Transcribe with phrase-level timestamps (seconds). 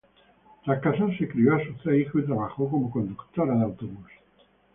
[0.65, 4.09] Tras casarse, crio a sus tres hijos y trabajó como conductora de autobús.